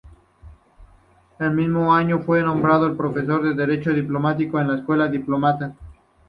En 1.37 1.45
el 1.45 1.51
mismo 1.53 1.93
año 1.93 2.21
fue 2.23 2.41
nombrado 2.41 2.97
profesor 2.97 3.43
de 3.43 3.53
Derecho 3.53 3.93
diplomático 3.93 4.59
en 4.59 4.69
la 4.69 4.77
Escuela 4.79 5.07
Diplomática. 5.07 5.75